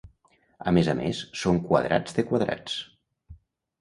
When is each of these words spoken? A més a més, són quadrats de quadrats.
A 0.69 0.73
més 0.77 0.87
a 0.93 0.95
més, 1.01 1.21
són 1.43 1.61
quadrats 1.69 2.17
de 2.19 2.27
quadrats. 2.33 2.79